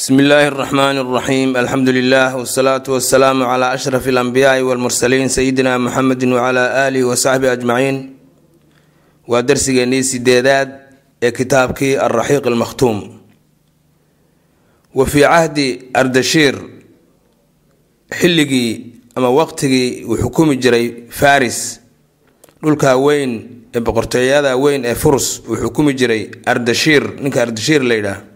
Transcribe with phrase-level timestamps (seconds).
[0.00, 6.64] bsmi illaahi araxmaan araxiim alxamdu lilah wasalaatu wasalaamu cla ashraf alambiyaai walmursaliin sayidina muxamedi wcla
[6.86, 7.96] alihi wasaxbi ajmaciin
[9.30, 10.68] waa darsigeennii sideedaad
[11.22, 12.98] ee kitaabkii alraxiiq almakhtuum
[14.94, 16.54] wa fii cahdi ardashiir
[18.20, 18.72] xilligii
[19.16, 20.86] ama waqtigii uu xukumi jiray
[21.20, 21.58] faris
[22.62, 23.32] dhulka weyn
[23.76, 28.29] ee boqortooyada weyn ee furus uu xukumi jiray ardashiir ninka ardashiir la yidhaah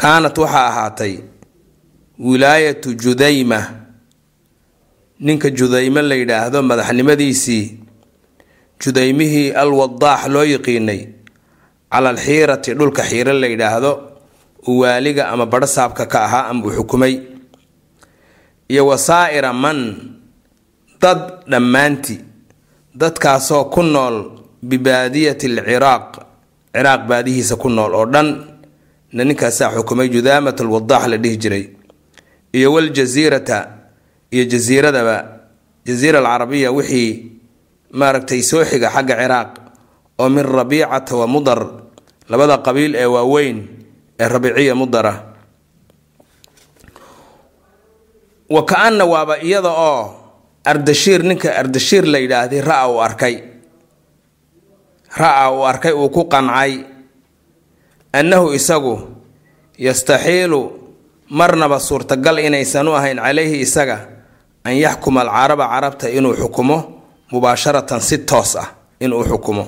[0.00, 1.14] kaanat waxaa ahaatay
[2.18, 3.60] wilaayatu judayma.
[5.20, 7.64] Ninka judayme la yidhaahdo madaxnimadiisii
[8.80, 11.00] judaymihii alwadaax loo yiqiinay
[11.92, 13.92] cala alxiirati dhulka xiiro la yidhaahdo
[14.68, 17.14] uu waaliga ama badhasaabka ka ahaa ama xukumay.
[18.68, 19.78] Iyo wasaa'ira man
[21.02, 22.16] dad dhammaanti
[22.94, 24.16] dadkaasoo ku nool
[24.62, 26.08] bibaadiyati alciraaq
[26.72, 28.28] ciraaq baadihiisa ku nool oo dhan
[29.12, 31.64] ninkaasaa xukumay judaamat alwadaax la dhihi jiray.
[32.52, 33.58] Iyo waljasiirata
[34.30, 35.16] iyo jasiiradaba
[35.86, 37.10] jasiira alcarabiya wixii
[37.92, 39.50] maaragtay soo xiga xagga ciraaq
[40.18, 41.60] oo min rabiicata wa mudar
[42.30, 43.58] labada qabiil ee waaweyn
[44.20, 45.14] ee rabiiciya mudara.
[48.50, 50.02] Wa ka-ana waaba iyada oo
[50.64, 53.36] ardashiir ninka ardashiir la yidhaahday ra'a uu arkay.
[55.20, 56.72] Ra'a uu arkay uu ku qancay
[58.12, 58.98] annahu isagu
[59.78, 60.60] yastaxiilu
[61.30, 63.98] marnaba suurtagal inaysan u ahayn calayhi isaga
[64.64, 66.78] an yaxkuma alcaraba carabta inuu xukumo
[67.32, 68.68] mubaasharatan si toos ah
[69.00, 69.64] inuu xukumo.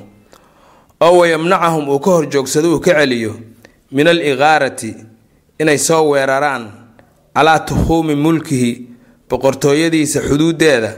[1.01, 3.33] Oo wayamnacahum uu ka horjoogsado uu ka celiyo
[3.93, 4.95] min al iqaarati
[5.59, 6.65] inay soo weeraraan
[7.35, 8.71] calaa tukhuumi mulkihi
[9.31, 10.91] boqortooyadiisa xuduudeeda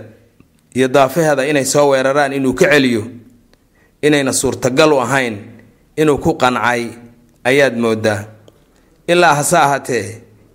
[0.75, 3.05] iyo daafaheeda inay soo weeraraan inuu ka celiyo.
[4.03, 5.37] Inayna suurtagal u ahayn
[5.97, 6.89] inuu ku qancay
[7.45, 8.21] ayaad moodaa?
[9.09, 10.07] Ilaa hase ahaatee?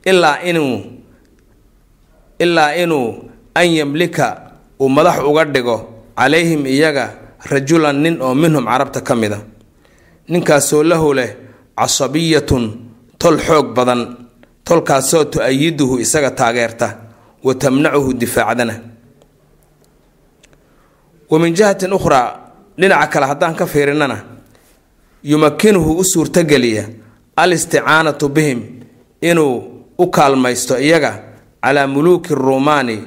[0.06, 0.76] Ilaa inuu
[2.40, 3.08] ilaa inuu
[3.56, 4.28] an yamlika
[4.82, 5.78] uu madax uga dhigo
[6.18, 7.06] calayhim iyaga
[7.52, 9.40] rajulan nin oo minhum carabta ka mid a
[10.32, 11.30] ninkaasoo lahu leh
[11.78, 12.64] casabiyatun
[13.22, 14.02] tol xoog badan
[14.68, 16.88] tolkaasoo tu-ayiduhu isaga taageerta
[17.46, 18.76] wa tamnacuhu difaacdana.
[21.30, 22.28] Wa min jihatin ukhraa
[22.80, 24.18] dhinaca kale haddaan ka fiirinana
[25.24, 26.86] yumakinuhu u suurtageliya
[27.36, 28.60] al isticaanatu bihim
[29.22, 29.56] inuu
[29.98, 31.24] u kaalmaysto iyaga
[31.64, 32.98] calaa muluuki ruumaani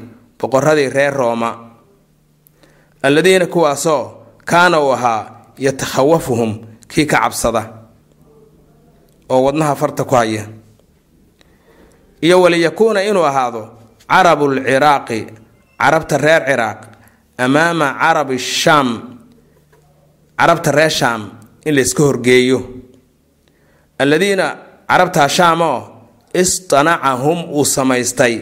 [0.40, 1.50] boqoradii reer rooma.
[3.02, 6.58] Alladiina kuwaasoo kaana uu ahaa yatakhawafuhum
[6.88, 7.62] kii ka cabsada
[9.28, 10.46] oo wadnaha farta ku haya.
[12.20, 13.62] Iyo waliyakuuna inuu ahaado
[14.08, 15.26] carabulciraaqi
[15.78, 16.80] carabta reer ciraaq
[17.38, 18.88] amaama carabi shaam
[20.38, 21.30] carabta reer shaam
[21.66, 22.58] in layska horgeeyo.
[23.98, 24.46] Alladiina
[24.88, 25.78] carabtaa shaam oo
[26.34, 28.34] istanacahum uu samaystay.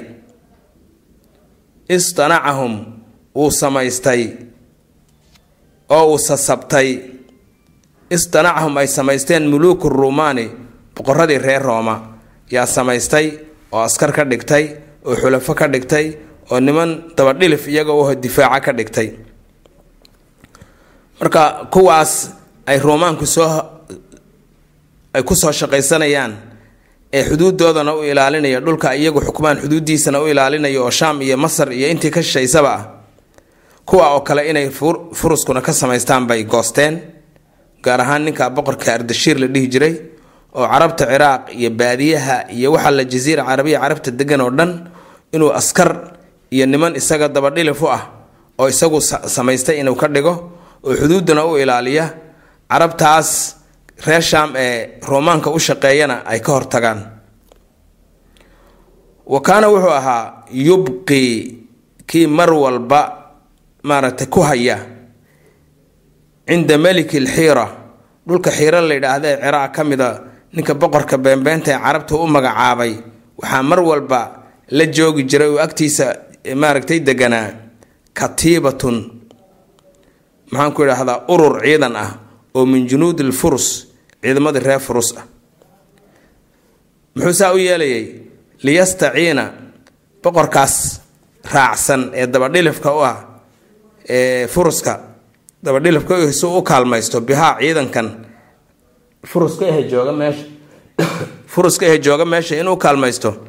[1.88, 2.74] Istanacahum
[3.36, 4.22] uu samaystay.
[5.90, 6.88] Oo uu sasabtay.
[8.10, 10.50] Istanacahum ay samaysteen muluuku ruumaani
[10.96, 11.96] boqoradii reer rooma.
[12.50, 13.26] Yaa samaystay
[13.72, 14.64] oo askar ka dhigtay
[15.04, 16.06] oo xulafo ka dhigtay
[16.50, 19.08] oo niman dabadhilif iyaga u difaaca ka dhigtay.
[21.20, 22.30] Marka kuwaas
[22.70, 23.50] ay ruumaanku soo
[25.14, 26.32] ay ku soo shaqaysanayaan
[27.12, 31.86] ee xuduudoodana u ilaalinaya dhulka iyagu xukmaan xuduudiisana u ilaalinaya oo shaam iyo masar iyo
[31.92, 32.82] intii ka shishaysaba ah
[33.88, 34.70] kuwa oo kale inay
[35.18, 36.94] furuskuna ka samaystaan bay goosteen
[37.84, 39.94] gaar ahaan ninka boqorka ardashiir la dhihi jiray
[40.54, 44.70] oo carabta ciraaq iyo baadiyaha iyo waxaa la jasiira carabiya carabta degan oo dhan
[45.34, 45.90] inuu askar
[46.54, 48.02] iyo niman isaga dabadhilif u ah
[48.60, 49.00] oo isagu
[49.36, 50.34] samaystay inuu ka dhigo
[50.86, 52.04] oo xuduudana u ilaaliya
[52.70, 53.28] carabtaas
[54.06, 54.74] reer shaam ee
[55.10, 57.00] roomaanka u shaqeeyana ay ka hortagaan
[59.32, 60.24] wa kaana wuxuu ahaa
[60.68, 61.30] yubqii
[62.10, 63.00] kii mar walba
[63.88, 64.76] maaragtay ku haya
[66.48, 67.66] cinda meliki alxiira.
[68.26, 70.08] Dhulka xiiro la yidhaahda ee ciraaq ka mida
[70.54, 72.92] ninka boqorka beenbeenta ee carabta u magacaabay.
[73.40, 74.20] Waxaa mar walba
[74.76, 76.06] la joogi jiray oo agtiisa
[76.62, 77.46] maaragtay deganaa
[78.18, 78.96] katiibatun.
[80.52, 82.10] Maxaan ku idhaahdaa urur ciidan ah
[82.54, 83.86] oo min junuudi lfurus
[84.22, 85.24] ciidamadii reer furus ah.
[87.14, 88.06] Muxuu saa u yeelayay?
[88.62, 89.52] Liyastaciina
[90.22, 91.00] boqorkaas
[91.52, 93.16] raacsan ee dabadhilifka u ah
[94.08, 95.00] ee furuska.
[95.64, 98.26] Dabadhilifka su u kaalmaysto bihaa ciidankan.
[99.26, 100.44] Furuska ehe jooga meesha.
[101.52, 103.46] Furuska ehe jooga meesha inuu kaalmaysto.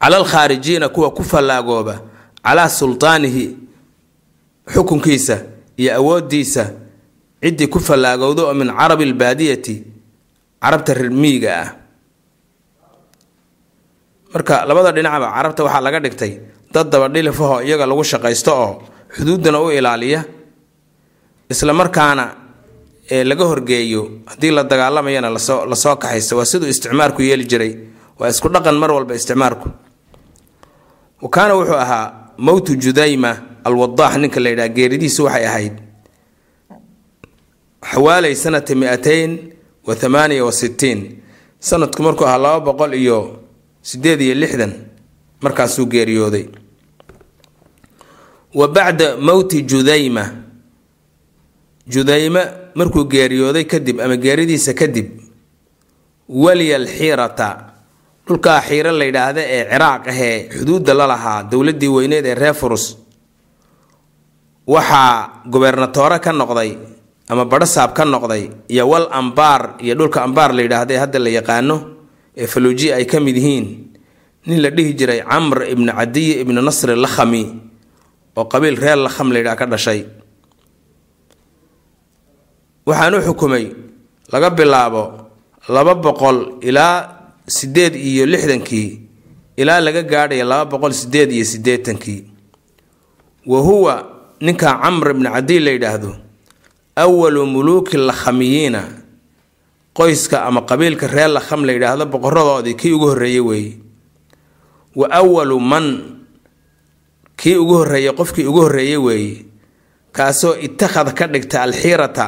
[0.00, 2.00] Cala alkhaarijiina kuwa ku fallaagooba
[2.44, 3.56] calaa sultaanihi
[4.74, 5.38] xukunkiisa
[5.76, 6.70] iyo awoodiisa
[7.44, 9.74] ciddii ku fallaagowda oo min carabi albaadiyati
[10.62, 11.68] carabta reer miyiga ah.
[14.34, 16.32] Marka labada dhinacba carabta waxaa laga dhigtay
[16.74, 18.70] dad dabadhilifahoo iyaga lagu shaqaysto oo
[19.16, 20.20] xuduuddana u ilaaliya.
[21.52, 22.24] Isla markaana
[23.30, 27.72] laga horgeeyo haddii la dagaalamayana la soo la soo kaxaysto waa siduu isticmaarku yeeli jiray.
[28.18, 29.68] Waa isku dhaqan mar walba isticmaarku
[31.22, 32.06] wa kaana wuxuu ahaa
[32.38, 33.30] mowtu judayma
[33.64, 35.74] alwadaax ninka la yidhaha geeridiisu waxay ahayd
[37.90, 39.30] xawaalay sanata mi-ateyn
[39.86, 41.20] wa thamaaniya wa sittiin.
[41.60, 43.18] Sanadku markuu ahaa laba boqol iyo
[43.82, 44.72] sideed iyo lixdan
[45.40, 46.46] markaasuu geeriyooday.
[48.54, 50.24] Wa bacda mowti judayma.
[51.86, 52.42] Judayma
[52.74, 55.20] markuu geeriyooday kadib ama geeridiisa kadib
[56.28, 57.48] waliya alxiirata
[58.26, 62.96] dhulkaa xiiro la yidhaahda ee ciraaq ahee xuduudda la lahaa dowladdii weyneed ee reer furus
[64.66, 66.70] waxaa gobernatoore ka noqday
[67.28, 71.30] ama badhasaab ka noqday iyo wal ambaar iyo dhulka ambaar la yidhaahda ee hadda la
[71.38, 71.76] yaqaano
[72.36, 73.66] ee faluuji ay ka mid yihiin
[74.46, 77.42] nin la dhihi jiray camr ibnu cadiy ibnu nasri lakhami
[78.36, 80.00] oo qabiil reer lakham la yidhaha ka dhashay.
[82.86, 83.64] Waxaan u xukumay
[84.32, 85.02] laga bilaabo
[85.74, 86.96] laba boqol ilaa
[87.48, 88.88] sideed iyo lixdankii
[89.56, 92.20] ilaa laga gaadhaya laba boqol sideed iyo siddeetankii.
[93.46, 93.94] Wa huwa
[94.44, 96.10] ninka camr ibni cadiy la yidhaahdo
[96.96, 98.82] awalu muluuki lakhamiyiina
[99.94, 103.72] qoyska ama qabiilka reer lakham la yidhaahdo boqoradoodii kii ugu horreeyey weeye
[104.96, 105.86] wa awalu man
[107.36, 109.44] kii ugu horreeyey qofkii ugu horreeyey weeye
[110.12, 112.26] kaasoo itakhada ka dhigta alxiirata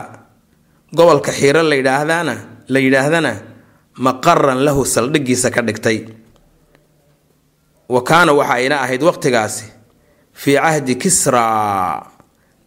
[0.92, 2.34] gobolka xiiro la yidhaahdana
[2.68, 3.32] la yidhaahdana
[3.98, 5.98] maqaran lahu saldhigiisa ka dhigtay
[7.88, 9.64] wa kaana waxa ayna ahayd waqtigaasi
[10.32, 12.06] fii cahdi kisraa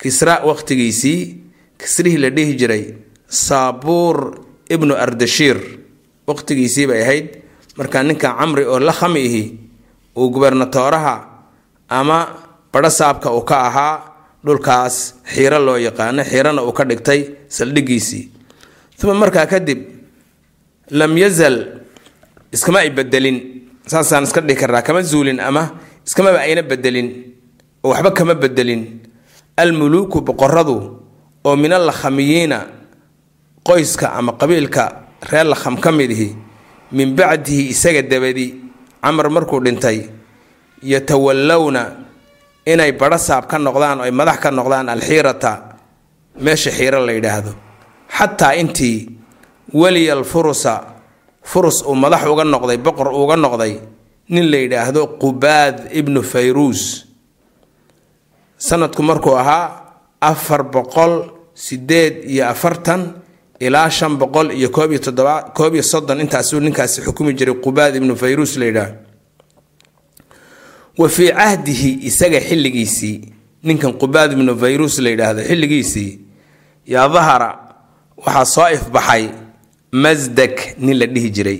[0.01, 1.48] kisra waqtigiisii
[1.79, 2.83] kisrihii la dhihi jiray
[3.27, 4.17] saabuur
[4.69, 5.57] ibnu ardashiir
[6.27, 7.27] waqtigiisii bay ahayd.
[7.77, 9.43] Markaa ninka camri oo la khami ihi
[10.17, 11.15] uu gubernatooraha
[11.89, 12.17] ama
[12.73, 13.95] badhasaabka uu ka ahaa
[14.45, 18.23] dhulkaas xiiro loo yaqaano xiirana uu ka dhigtay saldhigiisii
[19.03, 19.79] uma markaa kadib
[20.91, 21.55] lam yazal
[22.51, 23.37] iskama ay bedelin.
[23.89, 25.63] Saasaan iska dhihi karnaa kama zuulin ama
[26.05, 27.07] iskamaba ayna bedelin.
[27.83, 28.99] Oo waxba kama bedelin.
[29.57, 30.98] Almuluuku boqoradu
[31.47, 32.59] oo min allakhamiyiina
[33.67, 34.83] qoyska ama qabiilka
[35.31, 36.29] reer lakham ka mid ihi
[36.91, 38.47] min bacdihi isaga dabadi
[39.03, 40.09] camar markuu dhintay
[40.83, 41.83] yatawallowna
[42.65, 45.51] inay badhasaab ka noqdaan oo ay madax ka noqdaan alxiirata
[46.39, 47.51] meesha xiiro la yidhaahdo.
[48.17, 48.97] Xataa intii
[49.73, 50.73] weliyal furusa
[51.43, 53.73] furus uu madax uga noqday boqor uga noqday
[54.29, 57.05] nin la yidhaahdo qubaad ibnu fayruus.
[58.57, 59.88] Sanadku markuu ahaa
[60.21, 63.13] afar boqol sideed iyo afartan
[63.59, 67.95] ilaa shan boqol iyo koob iyo toddoba koob iyo soddon intaasuu ninkaasi xukumi jiray qubaad
[67.95, 68.95] ibnu fayruus la yidhaahdo.
[70.97, 73.21] Wa fii cahdihi isaga xilligiisii
[73.63, 76.19] ninkan qubaad ibnu fayrus la yidhaahdo xilligiisii
[76.87, 77.49] yaa dahara
[78.17, 79.29] waxaa soo ifbaxay
[79.91, 81.59] masdag nin la dhihi jiray.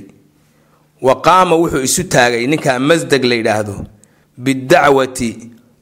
[1.02, 3.76] Wa qaama wuxuu isu taagay ninkaa masdag la yidhaahdo
[4.38, 5.30] bidacwati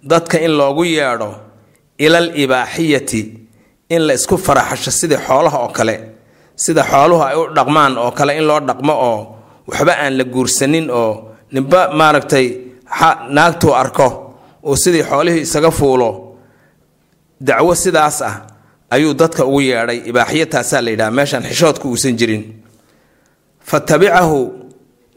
[0.03, 1.35] dadka in loogu yeedho
[2.05, 3.21] ilal ibaaxiyati
[3.89, 5.95] in la isku faraxasho sidii xoolaha oo kale
[6.63, 9.19] sida xooluhu ay u dhaqmaan oo kale in loo dhaqmo oo
[9.69, 11.11] waxba aan la guursanin oo
[11.53, 12.47] ninba maaragtay
[13.35, 14.07] naagtuu arko
[14.69, 16.09] uu sidii xoolihii isaga fuulo.
[17.41, 18.35] Dacwo sidaas ah
[18.89, 22.43] ayuu dadka ugu yeedhay ibaaxiyataasaa la yidhaha meeshaan xishoodku uusan jirin.
[23.69, 24.39] Fa tabicahu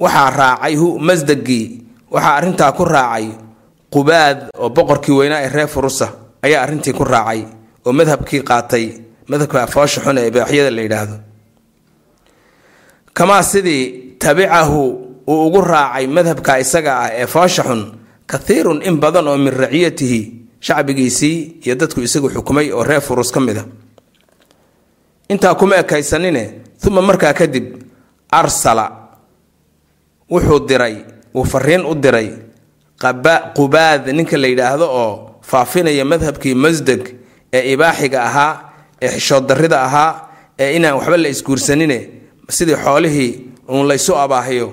[0.05, 1.67] waxaa raacay hu masdagii
[2.15, 3.27] waxaa arrintaa ku raacay
[3.95, 6.09] qubaad oo boqorkii weynaa ee reer furusa
[6.43, 7.41] ayaa arrintii ku raacay
[7.87, 8.85] oo madhabkii qaatay
[9.31, 11.17] madhabka foosha xun ee ibaaxiyada la yidhaahdo.
[13.13, 14.81] Kamaa sidii tabicahu
[15.27, 17.83] uu ugu raacay madhabka isaga ah ee foosha xun
[18.27, 20.21] kathiirun in badan oo min raciyatihi
[20.61, 23.65] shacbigiisii iyo dadku isagu xukumay oo reer furus ka mid a.
[25.29, 26.45] Intaa kuma ekaysanine
[26.87, 27.67] uma markaa kadib
[28.31, 28.85] arsala
[30.31, 30.97] wuxuu diray
[31.35, 32.29] uu fariin u diray
[33.57, 35.15] qubaad ninka la yidhaahdo oo
[35.51, 37.03] faafinaya madhabkii masdeg
[37.53, 38.53] ee ibaaxiga ahaa
[39.03, 40.11] ee xishood darrida ahaa
[40.59, 41.99] ee inaan waxba la isguursanine
[42.57, 43.33] sidii xoolihii
[43.69, 44.69] uun laysu abaahiyo.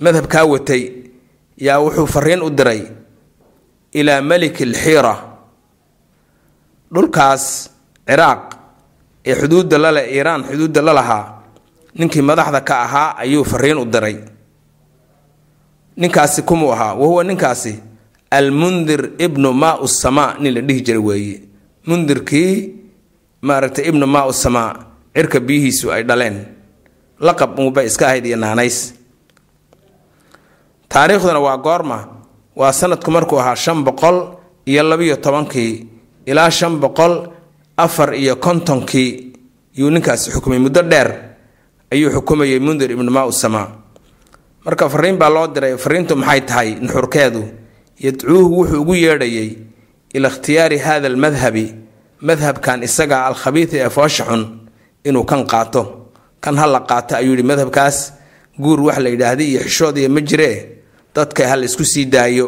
[0.00, 0.82] Madhabkaa watay
[1.66, 2.82] yaa wuxuu fariin u diray
[3.92, 5.14] ilaa meliki alxiira
[6.94, 7.44] dhulkaas
[8.08, 8.42] ciraaq
[9.28, 11.24] ee xuduudda lale iiraan xuduudda la lahaa
[11.98, 14.16] ninkii madaxda ka ahaa ayuu fariin u diray.
[15.96, 17.72] Ninkaasi kumuu ahaa wahuwa ninkaasi
[18.30, 21.40] almundir ibnu maa samaa nin la dhihi jira weeye.
[21.86, 22.74] Mundirkii
[23.42, 24.72] maaragtay ibnu maa samaa
[25.14, 26.44] cirka biyihiisu ay dhaleen.
[27.20, 28.94] Laqab unbay iska ahayd iyo naanays.
[30.88, 31.98] Taariikhduna waa goorma
[32.56, 35.86] waa sanadku markuu ahaa shan boqol iyo labiyo tobankii
[36.26, 37.28] ilaa shan boqol
[37.76, 39.32] afar iyo kontonkii
[39.76, 41.36] yuu ninkaasi xukumay muddo dheer
[41.92, 43.68] ayuu xukumayay mundir ibnu maa usamaa
[44.64, 47.42] marka fariin baa loo diray fariintu maxay tahay nuxurkeedu
[48.04, 49.50] yadcuuhu wuxuu ugu yeedhayay
[50.16, 51.66] ila ikhtiyaari hada almadhabi
[52.28, 54.42] madhabkan isaga alkhabiidi ee foosha xun
[55.08, 55.82] inuu kan qaato.
[56.40, 57.96] Kan ha la qaato ayuu yihi madhabkaas.
[58.62, 60.56] Guur wax la yidhaahda iyo xishood iyo ma jiree
[61.14, 62.46] dadka ha la isku sii daayo.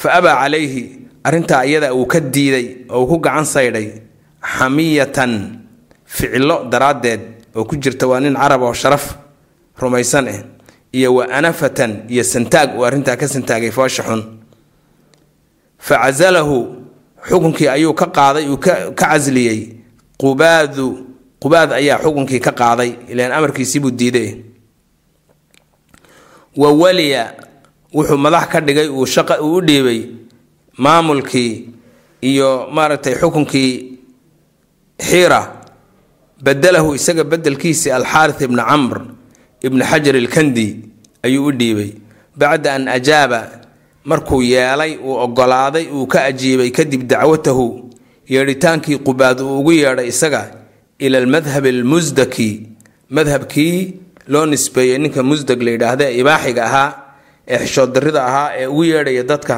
[0.00, 0.82] Fa abaa calayhi
[1.24, 3.88] arrintaa iyada uu ka diiday oo uu ku gacan saydhay
[4.56, 5.32] xamiyatan
[6.06, 7.20] ficilo daraaddeed
[7.56, 9.04] oo ku jirta waa nin carab oo sharaf
[9.80, 10.38] rumaysan ah
[10.92, 14.22] iyo wa anafatan iyo santaag uu arrintaa ka santaagay foosha xun.
[15.78, 16.56] Fa casalahu
[17.28, 19.58] xukunkii ayuu ka qaaday uu ka casliyey
[20.20, 20.86] qubaadu
[21.42, 24.30] qubaad ayaa xukunkii ka qaaday ilaan amarkiisiibuu diiday
[26.56, 27.34] wa waliya
[27.94, 30.00] wuxuu madax ka dhigay uu shaqa uu u dhiibay
[30.76, 31.52] maamulkii
[32.20, 33.72] iyo maaragtay xukunkii
[35.08, 35.56] xiira.
[36.40, 38.96] Badelahu isaga bedelkiisii alxaarith ibni camr
[39.62, 40.66] ibni xajar ilkandi
[41.22, 41.90] ayuu u dhiibay.
[42.36, 43.40] Bacda an ajaaba
[44.04, 47.90] markuu yeelay uu ogolaaday uu ka ajiibay kadib dacwatahu
[48.28, 50.42] yeedhitaankii qubaad uu ugu yeedhay isaga
[50.98, 52.50] ila almadhab almusdaki
[53.10, 53.94] madhabkii
[54.28, 56.90] loo nisbeeyey ninka musdag la yidhaahda ee ibaaxiga ahaa
[57.48, 59.56] ee xishood darrida ahaa ee ugu yeedhaya dadka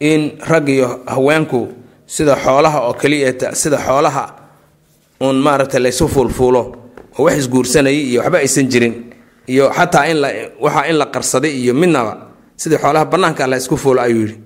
[0.00, 1.68] in rag iyo haweenku
[2.06, 4.24] sida xoolaha oo kaliya sida xoolaha
[5.20, 6.62] uun maaragtay laysu fuulfuulo
[7.18, 8.94] oo wax isguursanayay iyo waxba aysan jirin
[9.52, 10.18] iyo xataa in
[10.64, 12.12] waxaa in la qarsaday iyo midnaba
[12.60, 14.36] sidii xoolaha bannaanka la isku fuulo ayuu yidhi.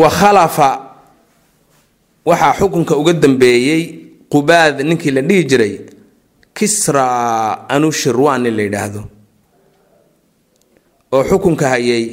[0.00, 0.68] Wa khalafa
[2.26, 3.82] waxaa xukunka uga dambeeyey
[4.32, 5.74] qubaad ninkii la dhihi jiray
[6.56, 7.04] kisra
[7.74, 9.02] anushirwan nin la yidhaahdo
[11.14, 12.04] oo xukunka hayay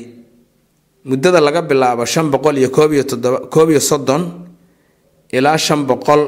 [1.10, 4.24] muddada laga bilaabo shan boqol iyo koob iyo toddoba koob iyo soddon
[5.38, 6.22] ilaa shan boqol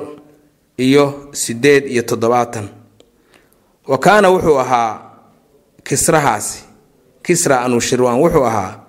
[0.86, 2.66] iyo sideed iyo toddobaatan
[3.88, 4.92] wa kaana wuxuu ahaa
[5.88, 6.64] kisrahaasi
[7.26, 8.80] kisra anushirwan wuxuu ahaa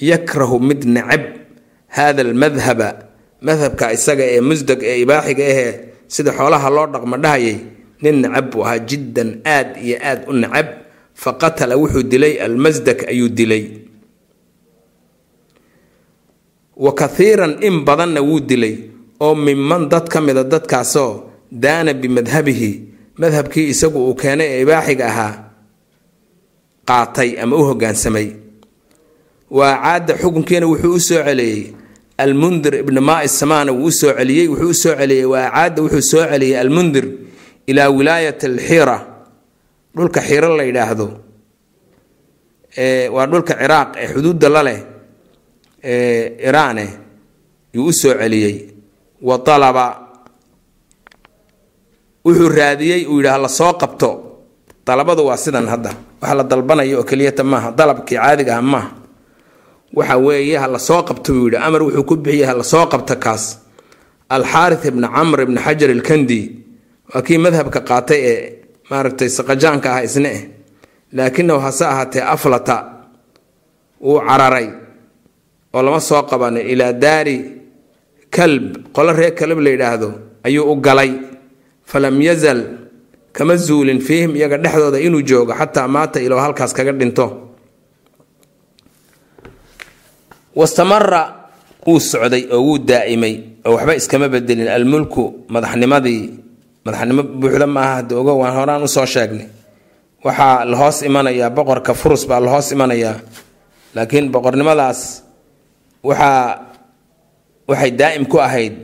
[0.00, 1.22] yakrahu mid necab.
[1.96, 2.88] Hada almadhaba
[3.46, 5.72] madhabka isaga ee musdag ee ibaaxiga ahee
[6.14, 7.56] sida xoolaha loo dhaqmo dhahayay
[8.02, 10.66] nin necab buu ahaa jiddan aad iyo aad u necab.
[11.22, 13.64] Fa qatala wuxuu dilay almasdak ayuu dilay.
[16.76, 18.74] Wa kathiiran in badanna wuu dilay
[19.20, 21.12] oo minman dad ka mida dadkaasoo
[21.50, 22.70] daana bimadhabihi
[23.20, 25.32] madhabkii isagu uu keenay ee ibaaxiga ahaa
[26.88, 28.28] qaatay ama u hogaansamay.
[29.50, 31.72] Waa caada xukunkiina wuxuu u soo celiyey.
[32.18, 35.24] Almundir ibni maai samana wuu u soo celiyey wuxuu u soo celiyey.
[35.32, 37.06] Waa caada wuxuu soo celiyey almundir
[37.66, 38.96] ilaa wilaayat alxiira
[39.96, 41.06] dhulka xiiro la yidhaahdo.
[43.14, 44.80] Waa dhulka ciraaq ee xuduudda la leh
[46.48, 46.86] iraane
[47.74, 48.56] yuu u soo celiyey.
[49.22, 50.05] Wa alaba
[52.26, 54.08] wuxuu raadiyey uu yidhi hala soo qabto.
[54.86, 55.90] Dalabadu waa sidan hadda.
[56.20, 57.68] Waxa la dalbanaya oo keliyata maaha.
[57.78, 58.88] Dalabkii caadiga ah maaha.
[59.98, 61.56] Waxa weeye hala soo qabto buu yidhi.
[61.66, 63.44] Amar wuxuu ku bixiyey hala soo qabto kaas.
[64.34, 66.40] Alxaarith ibni camr ibni xajar ilkandi
[67.14, 68.38] waa kii madhabka qaatay ee
[68.90, 70.42] maaragtay saqajaanka ah isna eh.
[71.16, 72.76] Laakinahu hase ahaatee aflata
[74.06, 74.68] wuu cararay
[75.74, 77.36] oo lama soo qabanin ilaa daari
[78.34, 78.64] kalb.
[78.94, 80.08] Qolo reer kalb la yidhaahdo
[80.46, 81.10] ayuu u galay
[81.90, 82.60] falam yazal
[83.36, 87.26] kama zuulin fiihim iyaga dhexdooda inuu joogo xataa maata iloo halkaas kaga dhinto.
[90.56, 91.22] Wastamara
[91.86, 93.34] wuu socday oo wuu daa'imay
[93.66, 94.68] oo waxba iskama bedelin.
[94.76, 95.24] Almulku
[95.54, 96.22] madaxnimadii
[96.84, 99.46] madaxnimo buuxda maaha hada ogo waan horaan u soo sheegnay.
[100.24, 103.16] Waxaa la hoos imanayaa boqorka furus baa la hoos imanayaa.
[103.94, 105.00] Laakiin boqornimadaas
[106.02, 106.42] waxaa
[107.68, 108.74] waxay daa'im ku ahayd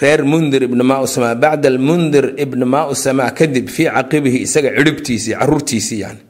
[0.00, 5.34] reer mundir ibni maa usamaa bacda almundir ibni maa usamaa kadib fii caqibihi isaga cirhibtiisii
[5.40, 6.20] caruurtiisii yani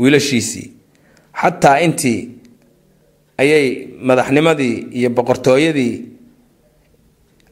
[0.00, 0.66] wiilashiisii.
[1.40, 2.20] Xataa intii
[3.38, 3.66] ayay
[4.08, 5.94] madaxnimadii iyo boqortooyadii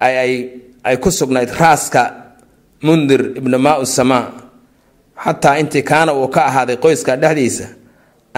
[0.01, 2.03] ay ku sugnayd raaska
[2.83, 4.25] mundir ibni maa usamaa
[5.25, 7.67] xataa intii kaana uu ka ahaaday qoyska dhexdiisa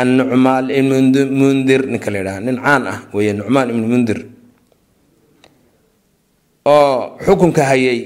[0.00, 0.96] annucmaan ibnu
[1.40, 4.18] mundir ninka la yidhaha nin caan ah weeye nucmaan ibnu mundir
[6.64, 8.00] oo xukunka hayay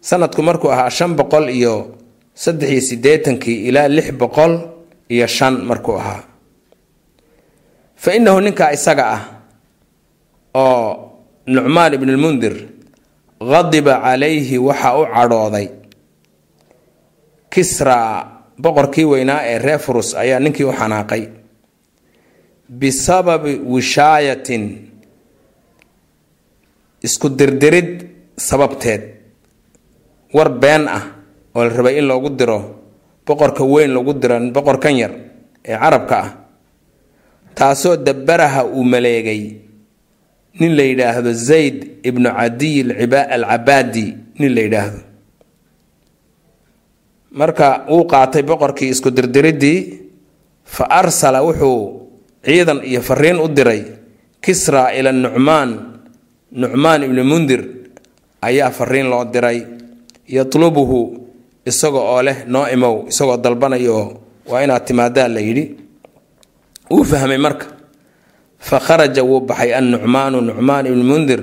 [0.00, 1.74] sanadku markuu ahaa shan boqol iyo
[2.34, 4.52] saddex iyo siddeetankii ilaa lix boqol
[5.08, 6.22] iyo shan markuu ahaa.
[7.96, 9.22] Fa innahu ninkaa isaga ah
[10.54, 10.84] oo
[11.46, 12.54] nucmaan ibnulmundir
[13.40, 15.66] qadiba calayhi waxa u cadhooday.
[17.50, 17.96] Kisra
[18.62, 21.22] boqorkii weynaa ee reer furus ayaa ninkii u xanaaqay.
[22.68, 24.64] Bisababi wishaayatin
[27.08, 27.90] isku dirdirid
[28.36, 29.02] sababteed.
[30.36, 31.04] War been ah
[31.56, 32.58] oo la rabay in loogu diro
[33.26, 35.12] boqorka weyn lagu diro boqorkan yar
[35.64, 36.28] ee carabka ah
[37.56, 39.42] taasoo dabaraha uu maleegay
[40.60, 41.76] nin la yidhaahdo zayd
[42.08, 42.76] ibnu cadiy
[43.36, 44.06] alcabaadi
[44.38, 45.00] nin la yidhaahdo.
[47.32, 49.80] Marka wuu qaatay boqorkii isku dirdiridii
[50.64, 51.80] fa arsala wuxuu
[52.44, 53.82] ciidan iyo fariin u diray
[54.44, 55.70] kisra ila nucmaan
[56.52, 57.60] nucmaan ibni mundir
[58.42, 59.58] ayaa fariin loo diray
[60.28, 61.00] yatlubuhu
[61.66, 65.64] isaga oo leh noo imow isagoo dalbanayo waa inaad timaadaa la yidhi.
[66.90, 67.66] Wuu fahmay marka
[68.58, 71.40] fa kharaja wuu baxay annucmaanu nucmaan ibni mundir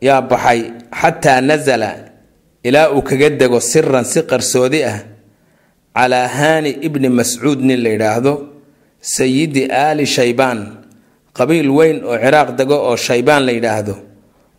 [0.00, 0.60] yaa baxay
[1.00, 1.90] xataa nasala
[2.64, 4.98] ilaa uu kaga dego siran si qarsoodi ah
[5.94, 8.32] calaa haani ibni mascuud nin la yidhaahdo
[9.00, 10.83] sayidi aali shaybaan
[11.38, 13.94] qabiil weyn oo ciraaq dego oo shaybaan la yidhaahdo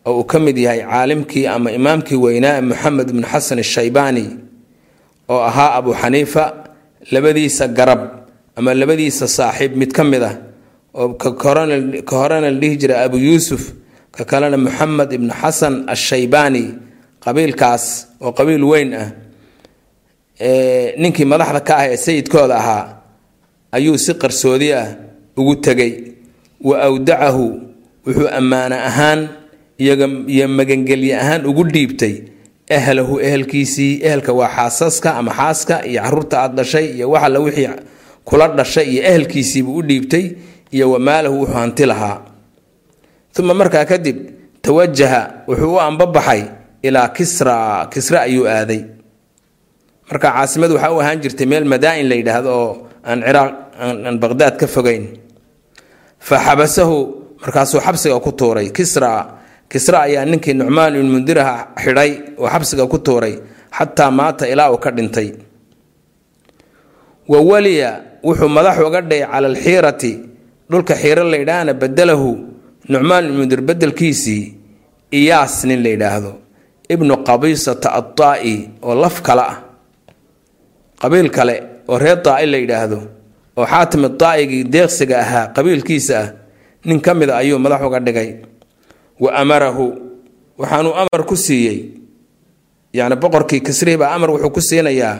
[0.07, 4.25] oo uu ka mid yahay caalimkii ama imaamkii weynaa moxamed ibnu xasan ashaybaani
[5.33, 6.43] oo ahaa abu xaniifa
[7.13, 8.01] labadiisa garab
[8.57, 10.35] ama labadiisa saaxiib mid ka mid ah
[10.99, 11.29] oo ka
[12.21, 13.63] horena la dhihi jiray abu yuusuf
[14.15, 16.63] ka kalena moxamed ibnu xasan ashaybaani
[17.23, 17.85] qabiilkaas
[18.23, 19.07] oo qabiil weyn ah
[21.01, 22.83] ninkii madaxda ka ah ee sayidkooda ahaa
[23.75, 24.87] ayuu si qarsoodi ah
[25.39, 25.91] ugu tegay
[26.65, 27.45] wa awdacahu
[28.05, 29.19] wuxuu ammaano ahaan
[29.77, 32.15] iyo magangelye ahaan ugu dhiibtay
[32.77, 37.69] ehlahu ehelkiisii ehelka waa xaasaska ama xaaska iyo carruurta aad dhashay iyo wax wixii
[38.25, 40.25] kula dhashay iyo ehelkiisiibuu u dhiibtay
[40.71, 42.21] iyo wamaalahu wuxuu hanti lahaa.
[43.39, 44.17] Uma markaa kadib
[44.61, 46.43] tawajaha wuxuu u ambabaxay
[46.81, 48.81] ilaa kisra kisra ayuu aaday.
[50.09, 52.71] Marka caasimadu waxaa u ahaan jirtay meel madaa-in la yidhaahdo oo
[53.05, 55.24] aan ciraaq aan baqdaad ka fogeyn
[56.25, 56.97] fa xabasahu
[57.41, 58.73] markaasuu xabsiga ku tuuray.
[58.73, 59.09] Kisra
[59.69, 61.21] kisra ayaa ninkii nucmaan ibn
[61.83, 62.11] xidhay
[62.41, 63.37] oo xabsiga ku tuuray
[63.77, 65.29] xataa maata ilaa uu ka dhintay.
[67.29, 67.89] Wa waliya
[68.25, 70.11] wuxuu madax uga dhigay cala alxiirati
[70.69, 72.29] dhulka xiiro la yidhaahna badelahu
[72.89, 74.43] nucmaan ibn mundir bedelkiisii
[75.13, 76.31] iyaas nin la yidhaahdo.
[76.89, 79.57] Ibnu qabiisata adaa'i oo laf kale ah.
[81.01, 81.55] Qabiil kale
[81.89, 82.99] oo reer daa'i la yidhaahdo
[83.57, 86.27] oo xaatim daa'igii deeqsiga ahaa qabiilkiisa ah
[86.87, 88.29] nin ka mid a ayuu madax uga dhigay.
[89.23, 89.85] Wa amarahu
[90.59, 91.77] waxaanuu amar ku siiyey.
[92.97, 95.15] Yacni boqorkii kisrihi baa amar wuxuu ku siinayaa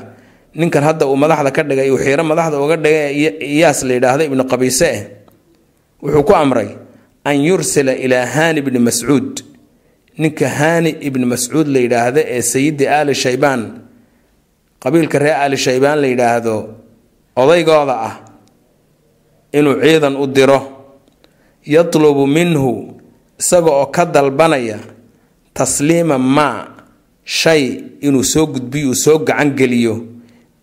[0.60, 4.44] ninkan hadda uu madaxda ka dhigay uu xiiro madaxda uga dhigay iyaas la yidhaahdo ibnu
[4.52, 5.02] qabiise eh
[6.04, 6.70] wuxuu ku amray
[7.30, 9.32] an yursila ilaa haani bni mascuud.
[10.22, 13.62] Ninka haani ibni mascuud la yidhaahdo ee sayidi aali shaybaan
[14.84, 16.56] qabiilka reer aali shaybaan la yidhaahdo
[17.42, 18.14] odaygooda ah
[19.58, 20.60] inuu ciidan u diro.
[21.66, 22.72] Yatlubu minhu
[23.40, 24.78] isaga oo ka dalbanaya
[25.54, 26.68] tasliima maa
[27.24, 27.64] shay
[28.02, 29.96] inuu soo gudbiyo uu soo gacangeliyo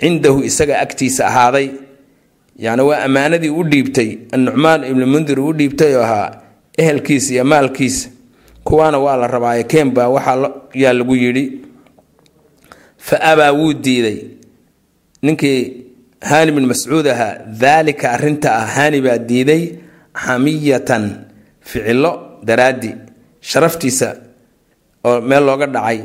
[0.00, 1.68] cindahu isaga agtiisa ahaaday.
[2.58, 4.10] Yacni waa ammaanadii u dhiibtay.
[4.32, 6.30] Annucmaan ibni mundir uu dhiibtay oo ahaa
[6.78, 8.08] ehelkiisa iyo maalkiisa
[8.64, 11.44] kuwaana waa la rabaaye keen baa waxaa yaa lagu yidhi
[12.96, 14.18] fa abaa wuu diiday.
[15.22, 15.84] Ninkii
[16.28, 17.32] haani bin mascuud ahaa
[17.62, 19.62] daalika arrinta ah haani baa diiday
[20.24, 21.04] xamiyatan
[21.68, 22.12] ficilo
[22.48, 22.90] daraaddi
[23.48, 24.08] sharaftiisa
[25.08, 25.98] oo meel looga dhacay.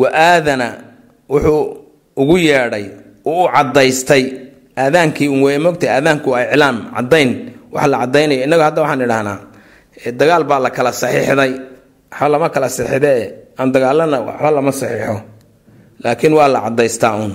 [0.00, 0.66] Wa aadana
[1.32, 1.62] wuxuu
[2.20, 2.86] ugu yeedhay
[3.24, 4.24] u caddaystay.
[4.82, 7.30] Aadaankii un wey mogtay aadaanku waa iclaam caddayn
[7.74, 9.38] wax la caddaynaya innaga hadda waxaan idhahnaa
[10.20, 11.52] dagaal baa la kala saxiixday.
[12.10, 13.20] Waxba lama kala saxiixdee
[13.58, 15.16] aan dagaalana waxba lama saxiixo.
[16.04, 17.32] Laakiin waa la caddaystaa uun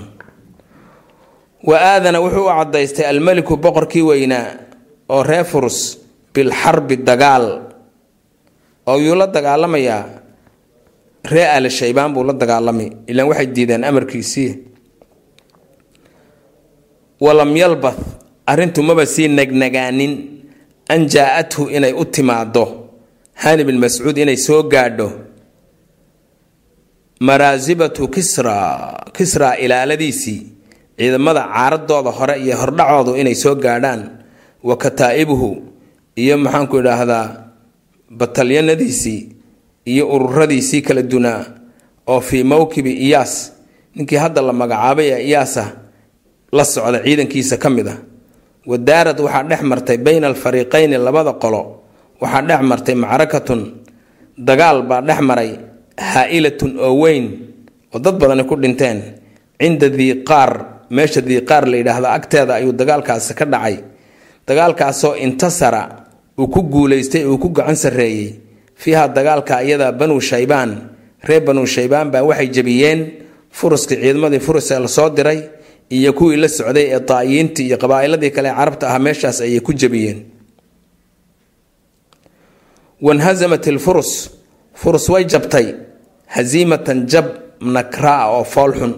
[1.70, 4.48] wa aadana wuxuu u caddaystay almeliku boqorkii weynaa
[5.10, 5.80] oo reer furus
[6.34, 7.46] bilxarbi dagaal.
[8.88, 10.04] Oo yuu la dagaalamayaa
[11.32, 12.90] ree ali shaybaan buu la dagaalamay.
[13.08, 14.52] Ilaan waxay diideen amarkiisii.
[17.20, 18.00] Walam yalbath
[18.52, 20.14] arrintu maba sii nagnagaanin
[20.94, 22.64] an jaa-athu inay u timaado
[23.44, 25.10] hani bin mascuud inay soo gaadho.
[27.20, 28.56] Maraasibatu kisra
[29.16, 30.42] kisra ilaaladiisii
[30.98, 34.02] ciidamada caaradooda hore iyo hordhacoodu inay soo gaadhaan
[34.64, 35.50] wa kataa'ibuhu
[36.18, 37.26] iyo maxaanku idhaahdaa
[38.10, 39.20] batalyanadiisii
[39.86, 41.46] iyo ururadiisii kala dunaa
[42.08, 43.54] oo fii mowkibi iyaas
[43.96, 45.64] ninkii hadda la magacaabay ee iyaasa
[46.52, 47.98] la socda ciidankiisa ka mid ah.
[48.68, 51.62] Wadaarad waxaa dhex martay bayna alfariiqayni labada qolo
[52.22, 53.62] waxaa dhex martay macrakatun
[54.38, 55.52] dagaal baa dhex maray
[55.98, 57.26] haa-ilatun oo weyn
[57.94, 58.98] oo dad badani ku dhinteen
[59.62, 63.76] cinda diiqaar meesha diiqaar la yidhaahda agteeda ayuu dagaalkaasi ka dhacay.
[64.48, 65.84] Dagaalkaasoo intasara
[66.40, 68.36] uu ku guulaystay uu ku gacan sarreeyey.
[68.76, 70.72] Fiiha dagaalka iyada banu shaybaan
[71.28, 73.02] reer banu shaybaan baa waxay jebiyeen.
[73.58, 75.40] Furuskii ciidamadii furus ee la soo diray
[75.90, 79.74] iyo kuwii la socday ee daa'iyiintii iyo qabaa'iladii kale ee carabta ah meeshaas ayay ku
[79.74, 80.20] jebiyeen.
[83.02, 84.30] Wanhasamat ilfurus
[84.74, 85.68] furus way jabtay.
[86.28, 87.26] Hasiimatan jab
[87.62, 88.94] nakraa oo foolxun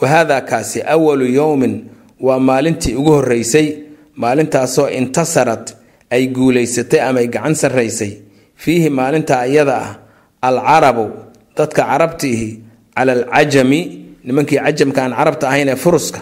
[0.00, 1.74] wahaadaa kaasi awalu yowmin
[2.20, 3.66] waa maalintii ugu horreysay
[4.16, 5.76] maalintaasoo intasarat
[6.10, 8.12] ay guulaysatay ama gacan sarraysay.
[8.56, 9.90] Fiihi maalintaa iyada ah
[10.48, 11.06] alcarabu
[11.56, 12.48] dadka carabtiihi
[12.96, 13.80] cala alcajami
[14.24, 16.20] nimankii cajamka aan carabta ahayn ee furuska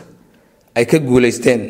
[0.74, 1.62] ay ka guulaysteen.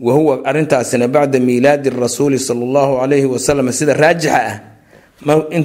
[0.00, 4.56] Wa huwa arrintaasina bacda miilaadi rasuuli sala allahu calayhi wasalam sida raajixa ah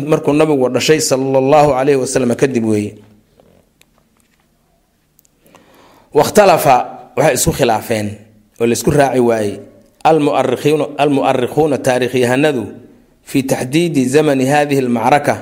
[0.08, 2.94] markuu nabigu dhashay sala allahu calayhi wasalam kadib weeye
[6.18, 6.76] wakhtalafa
[7.18, 8.08] waxay isku khilaafeen
[8.62, 9.54] oo laysku raaci waayey
[11.04, 12.64] almu'arikhuuna taarikhyahanadu
[13.30, 15.36] fii taxdiidi zamani hadihi almacraka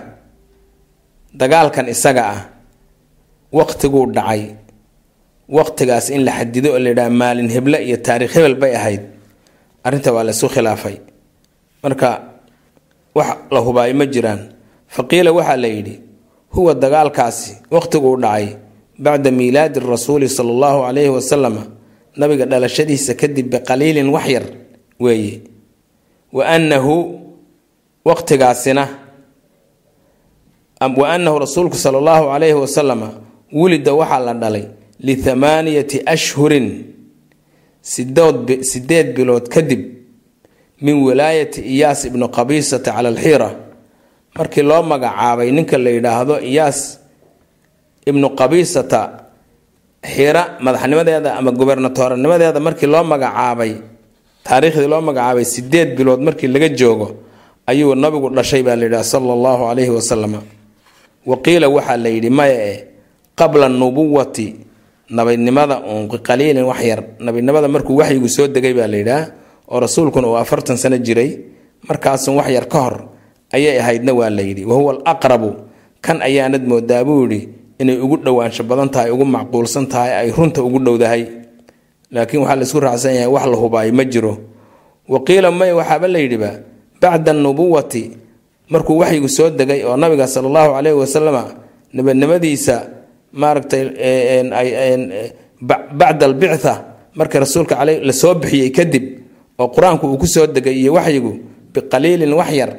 [1.39, 2.39] dagaalkan isaga ah
[3.57, 4.41] waqtiguu dhacay
[5.57, 9.01] waqtigaas in la xadido oo layidhaha maalin heble iyo taarikh hebel bay ahayd
[9.85, 10.95] arrinta waa laysku khilaafay
[11.83, 12.09] marka
[13.17, 14.41] wax la hubaayo ma jiraan
[14.95, 15.95] faqiila waxaa la yidhi
[16.55, 18.45] huwa dagaalkaasi waqtiguu dhacay
[18.99, 21.55] bacda miilaadi rasuuli sala allahu calayhi wasalam
[22.19, 24.45] nabiga dhalashadiisa kadib biqaliilin wax yar
[24.99, 25.41] weeye.
[26.33, 27.19] Wa annahu
[28.05, 28.87] waqtigaasina
[30.79, 33.09] wa annahu rasuulku sala allahu calayhi wasalama
[33.51, 34.65] wulida waxaa la dhalay
[34.99, 36.85] lithamaaniyati ashhurin
[37.81, 39.81] sideed bilood kadib
[40.81, 43.49] min wilaayati iyaas ibnu qabiisata cala alxiira
[44.35, 46.99] markii loo magacaabay ninka la yidhaahdo iyaas
[48.09, 49.01] ibnu qabiisata
[50.13, 53.73] xiira madaxnimadeeda ama gobernatoornimadeeda markii loo magacaabay
[54.47, 57.07] taariikhdii loo magacaabay sideed bilood markii laga joogo
[57.69, 60.33] ayuu nabigu dhashay baa layidhaha sala allahu calayhi wasalam
[61.29, 62.75] wa qiila waxaa la yidhi maya e
[63.39, 64.47] qabla nubuwati
[65.17, 69.23] nabinimada uun qaliilin wax yar nabinimada markuu waxyigu soo degay baa layidhaha
[69.71, 71.29] oo rasuulkuna uu afartan sano jiray
[71.89, 72.95] markaasun wax yar ka hor
[73.55, 74.63] ayay ahaydna waa la yidhi.
[74.65, 75.51] Wahuwa alaqrabu
[76.01, 77.41] kan ayaanad moodaa buu yidhi
[77.81, 81.23] inay ugu dhowaansho badan tahay ugu macquulsan tahay ay runta ugu dhowdahay.
[82.13, 84.33] Laakiin waxaa la isku raacsan yahay wax la hubaayo ma jiro.
[85.11, 86.51] Wa qiila may waxaaba la yidhiba
[87.01, 88.03] bacda anubuwati
[88.69, 91.43] markuu waxyigu soo degay oo nabiga sala allahu caleyhi wasalama
[91.93, 92.75] nabadnimadiisa
[93.33, 93.83] maaragtay
[95.99, 96.73] bacda albictha
[97.15, 99.03] markii rasuulka cale la soo bixiyey kadib
[99.59, 101.31] oo qur'aanku uu ku soo degay iyo waxyigu
[101.73, 102.71] biqaliilin wax yar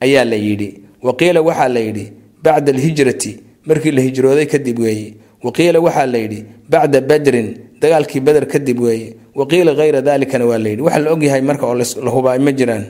[0.00, 0.68] ayaa la yidhi.
[1.02, 3.32] Wa qiila waxaa la yidhi bacda alhijrati
[3.66, 7.48] markii la hijrooday kadib weeye wa qiila waxaa la yidhi bacda badrin
[7.80, 10.82] dagaalkii beder kadib weeye wa qiila hayra dalikana waa la yidhi.
[10.82, 12.84] Waxa la ogyahay marka oo la hubaayo ma jiraan.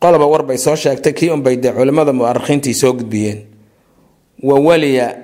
[0.00, 3.38] Qoloba warbay soo sheegtay kii unbay dee culimmada mu'arikhiintii soo gudbiyeen.
[4.42, 5.16] Wawaliya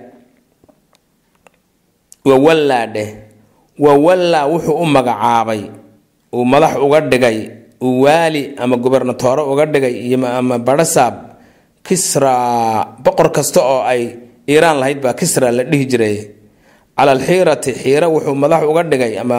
[2.25, 3.09] wawallaa dheh
[3.79, 5.63] wawallaa wuxuu u magacaabay
[6.33, 7.49] uu madax uga dhigay
[7.83, 11.15] uu waali ama gobernatoore uga dhigay iyo ama badhasaab
[11.87, 12.35] kisra
[13.05, 14.03] boqor kasta oo ay
[14.53, 16.17] iiraan lahayd baa kisra la dhihi jiray.
[16.97, 19.39] Cala alxiirati xiira wuxuu madax uga dhigay ama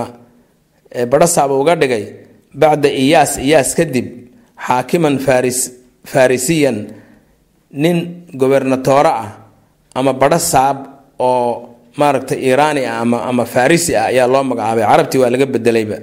[1.12, 2.04] badhasaab uga dhigay
[2.62, 4.08] bacda iyaas iyaas kadib
[4.66, 5.60] xaakiman faris
[6.12, 6.78] farisiyan
[7.82, 7.98] nin
[8.42, 9.30] gobernatoore ah
[10.00, 10.78] ama badhasaab
[11.28, 14.84] oo maaragtay iiraani ah ama ama farisi ah ayaa loo magacaabay.
[14.90, 15.98] Carabtii waa laga bedelayba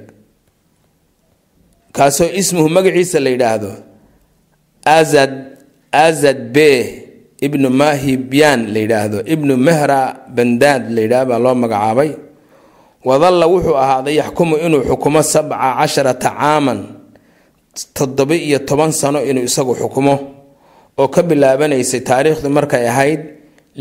[1.97, 3.71] kaasoo ismuhu magaciisa la yidhaahdo
[4.99, 5.33] azad
[5.93, 6.69] azad be
[7.41, 9.19] ibnu mahibyan la yidhaahdo.
[9.35, 10.01] Ibnu mehra
[10.37, 12.11] bandaad la yidhahdo baa loo magacaabay.
[13.09, 16.81] Wadalla wuxuu ahaaday yaxkumu inuu xukumo sabca casharata caaman
[17.97, 20.15] toddoba iyo toban sano inuu isagu xukumo
[21.01, 23.21] oo ka bilaabanaysay taariikhdu markay ahayd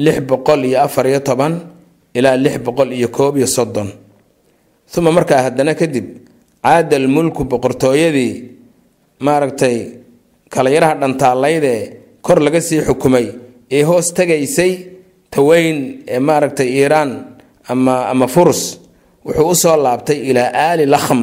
[0.03, 1.53] lix boqol iyo afar iyo toban
[2.13, 3.89] ilaa lix boqol iyo koob iyo soddon.
[4.97, 6.05] Uma markaa haddana kadib
[6.63, 8.33] caada almulku boqortooyadii
[9.25, 9.77] maaragtay
[10.53, 11.79] kalayaraha dhantaallaydee
[12.25, 13.25] kor laga sii xukumay
[13.77, 14.71] ee hoos tagaysay
[15.33, 15.77] taweyn
[16.27, 17.11] maaragtay iiraan
[17.71, 18.61] ama ama furus
[19.25, 21.21] wuxuu u soo laabtay ilaa aali lakham.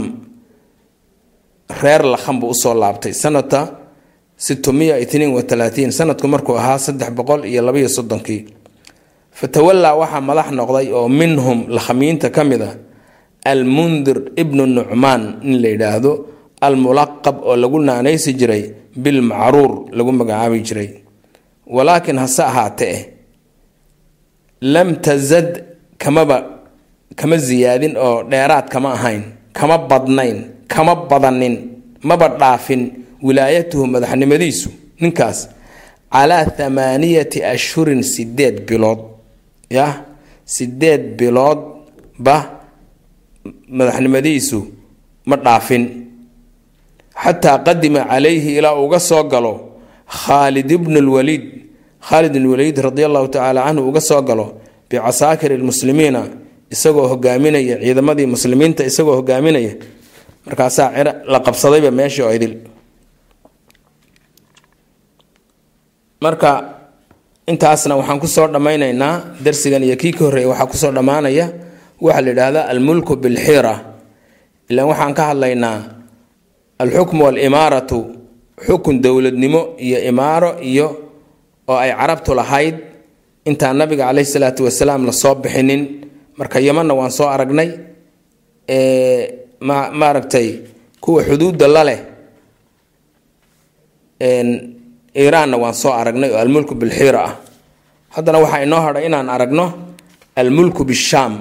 [1.82, 3.60] Reer lakham buu u soo laabtay sanata
[4.36, 5.42] sitmiya itniin wa
[5.98, 8.40] sanadku markuu ahaa saddex boqol iyo labaiyo soddonkii.
[9.38, 12.70] Fatawallaa waxaa madax noqday oo minhum lakhamiinta ka mid a
[13.44, 16.12] almundir ibnu nucmaan in la yidhaahdo
[16.60, 18.62] almulaqab oo lagu naanaysi jiray
[18.96, 20.90] bilmacruur lagu magacaabi jiray.
[21.66, 22.96] Walaakiin hase ahaatee
[24.60, 25.64] lam tasad
[25.98, 26.36] kamaba
[27.16, 31.56] kama siyaadin oo dheeraad kama ahayn kama badnayn kama badanin
[32.02, 32.82] maba dhaafin
[33.22, 35.48] wilaayatuhu madaxnimadiisu ninkaas
[36.12, 39.00] calaa thamaaniyati ashhurin sideed bilood.
[39.70, 39.92] Yah
[40.44, 42.36] sideed biloodba
[43.68, 44.58] madaxnimadiisu
[45.26, 46.03] ma dhaafin
[47.22, 49.52] xataa qadima calayhi ilaa uga soo galo
[50.20, 51.44] khaalid ibnu lwaliid
[52.08, 54.46] khaalid ibn waliid radi allahu tacaala canhu uga soo galo
[54.90, 56.20] bicasaakiri lmuslimiina
[56.74, 59.72] isagoo hogaaminaya ciidamadii muslimiinta isagoo hogaaminaya.
[60.46, 60.88] Markaasaa
[61.32, 62.54] la qabsadayba meeshii oo idil.
[66.24, 66.50] Marka
[67.50, 71.46] intaasna waxaan ku soo dhammaynaynaa darsigan iyo kii ka horreeya waxaa ku soo dhammaanaya
[72.04, 73.74] waxaa la yidhaahdaa almulku bilxiira.
[74.70, 75.78] Ilaan waxaan ka hadlaynaa
[76.82, 77.98] alxukmu waalimaaratu
[78.66, 80.86] xukun dowladnimo iyo imaaro iyo
[81.68, 82.76] oo ay carabtu lahayd
[83.44, 85.82] intaan nabiga caleyhi salaatu wasalaam la soo bixinin.
[86.38, 87.70] Marka yamanna waan soo aragnay
[89.60, 90.48] ma maaragtay
[91.00, 92.00] kuwa xuduudda la leh
[95.20, 97.34] iiraanna waan soo aragnay oo almulku bilxiira ah.
[98.14, 99.66] Haddana waxaa inoo hadhay inaan aragno
[100.36, 101.32] almulku bishaam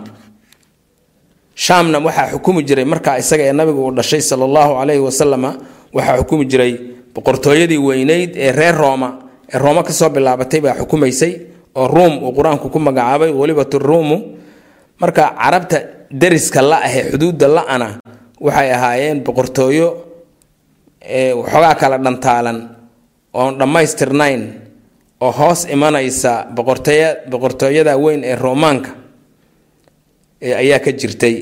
[1.55, 5.49] shaamna waxaa xukumi jiray markaa isaga ee nabiga uu dhashay sala allahu calayhi wasalama
[5.95, 6.73] waxaa xukumi jiray
[7.15, 9.09] boqortooyadii weyneyd ee reer rooma.
[9.53, 11.31] Ee rooma ka soo bilaabatay baa xukumaysay
[11.75, 14.17] oo ruum uu qur'aanku ku magacaabay walibat ruumu
[15.01, 15.77] marka carabta
[16.21, 17.87] dariska la ahee xuduudda la-ana
[18.45, 19.87] waxay ahaayeen boqortooyo
[21.39, 22.57] waxoogaa kala dhantaalan
[23.33, 24.41] oon dhammaystirnayn
[25.25, 28.89] oo hoos imanaysa boqortooya boqortooyada weyn ee roomaanka
[30.61, 31.35] ayaa ka jirtay.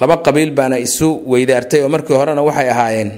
[0.00, 3.10] Laba qabiil baana isu weydaartay oo markii horena waxay ahaayeen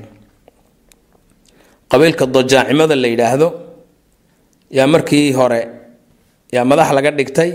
[1.90, 3.48] qabiilka dojaacimada la yidhaahdo.
[4.76, 5.60] Yaa markii hore
[6.54, 7.50] yaa madax laga dhigtay.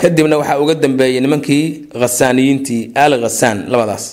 [0.00, 1.64] Kadibna waxaa uga dambeeyey nimankii
[2.00, 4.04] khasaaniyiintii al khasaan labadaas.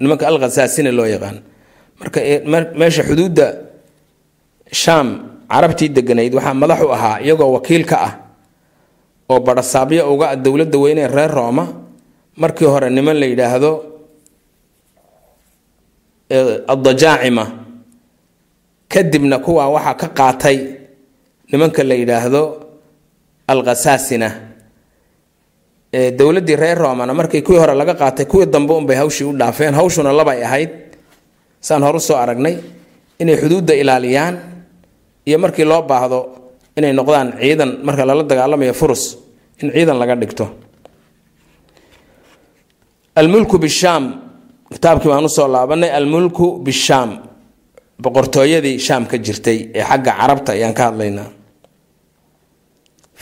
[0.00, 1.38] Nimanka al khasaasina loo yaqaan.
[2.00, 2.20] Marka
[2.80, 3.46] meesha xuduudda
[4.82, 5.08] shaam
[5.52, 8.12] carabtii deganayd waxaa madax u ahaa iyagoo wakiil ka ah
[9.32, 11.64] oo badhasaabyo uga ah dowladda weyne reer rooma
[12.42, 13.70] markii hore niman la yidhaahdo
[16.72, 17.44] addajaacima.
[18.88, 20.58] Kadibna kuwaa waxaa ka qaatay
[21.52, 22.42] nimanka la yidhaahdo
[23.48, 24.28] alkhasaasina
[26.18, 29.74] dowladdii reer roomana markii kuwii hore laga qaatay kuwii dambe unbay hawshii u dhaafeen.
[29.74, 30.70] Hawshuna labay ahayd.
[31.60, 32.56] Saan hor u soo aragnay
[33.18, 34.38] inay xuduudda ilaaliyaan
[35.26, 36.18] iyo markii loo baahdo
[36.76, 39.18] inay noqdaan ciidan marka lala dagaalamayo furus
[39.60, 40.46] in ciidan laga dhigto.
[43.20, 44.04] Almulku bishaam
[44.72, 47.10] kitaabkii baan u soo laabanay almulku bishaam
[48.02, 51.30] boqortooyadii shaam ka jirtay ee xagga carabta ayaan ka hadlaynaa.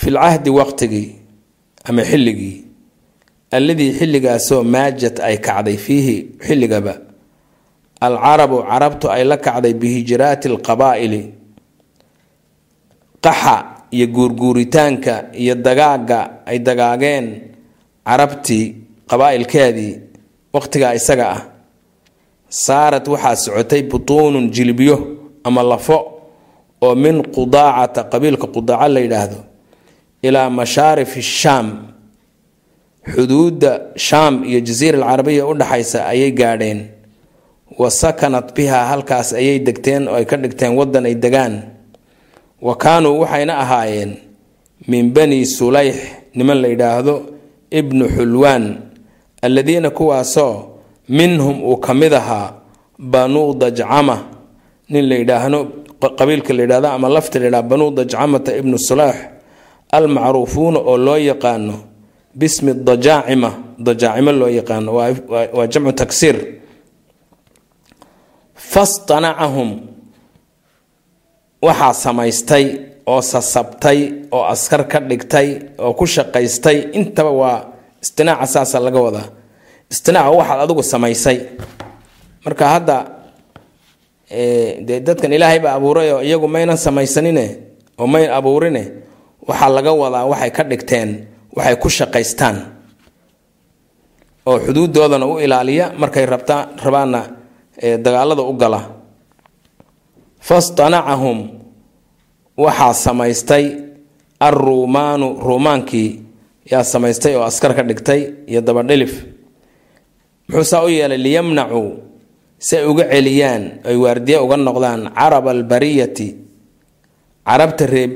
[0.01, 1.09] Fil cahdi waqtigii
[1.89, 2.57] ama xilligii
[3.57, 6.17] alladii xilligaasoo maajad ay kacday fiihi
[6.47, 6.95] xilligaba
[8.07, 11.23] alcarabu carabtu ay la kacday bihijraati alqabaa'ili
[13.25, 13.57] qaxa
[13.91, 17.27] iyo guurguuritaanka iyo dagaaga ay dagaageen
[18.07, 18.65] carabtii
[19.11, 19.93] qabaa'ilkeedii
[20.55, 21.41] waqtigaa isaga ah.
[22.51, 24.97] Saarad waxaa socotay butuunun jilbiyo
[25.45, 25.99] ama lafo
[26.83, 29.39] oo min qudaacata qabiilka qudaaca la yidhaahdo
[30.23, 31.67] ilaa mashaarifi shaam.
[33.15, 36.81] Xuduudda shaam iyo jasiira alcarabiya u dhaxaysa ayay gaadheen.
[37.79, 41.55] Wa sakanat bihaa halkaas ayay degteen oo ay ka dhigteen waddan ay degaan
[42.63, 44.13] wa kaanuu waxayna ahaayeen
[44.89, 45.97] min bani sulayx
[46.35, 47.15] niman la yidhaahdo
[47.71, 48.65] ibnu xulwaan
[49.43, 50.55] alladiina kuwaasoo
[51.09, 52.53] minhum uu ka mid ahaa
[52.99, 54.17] banuu dajcama.
[54.91, 55.59] Nin la yidhaahdo
[56.19, 59.17] qabiilka la yidhahdo ama lafta la yidhahdo banuu dajcamata ibnu sulayx
[59.93, 61.75] almacruufuuna oo loo yaqaano
[62.35, 64.91] bismi dajaacima dajaacimo loo yaqaano
[65.57, 66.37] waa jamcu taksiir.
[68.55, 69.81] Fastanacahum
[71.67, 72.65] waxaa samaystay
[73.07, 73.99] oo sasabtay
[74.37, 76.79] oo askar ka dhigtay oo ku shaqaystay.
[76.99, 77.59] Intaba waa
[78.03, 79.27] istinaaca saasa laga wadaa.
[79.93, 81.39] Istinaaca waxaad adigu samaysay.
[82.45, 82.97] Marka hadda
[84.87, 87.45] dee dadkan ilaahay baa abuuray oo iyagu maynan samaysanine
[88.01, 88.83] oo mayn abuurine
[89.49, 91.11] waxaa laga wadaa waxay ka dhigteen
[91.57, 92.57] waxay ku shaqaystaan.
[94.49, 97.21] Oo xuduudoodana u ilaaliya markay rabtaan rabaanna
[98.05, 98.81] dagaalada u gala
[100.41, 101.39] fastanacahum
[102.57, 103.65] waxaa samaystay
[104.41, 106.11] alruumaanu ruumaankii
[106.71, 109.25] yaa samaystay oo askar ka dhigtay iyo dabadhilif
[110.49, 111.91] muxuu saa u yeelay liyamnacuu
[112.59, 116.29] si ay uga celiyaan ay waardiye uga noqdaan caraba albariyati
[117.47, 118.09] carabta ree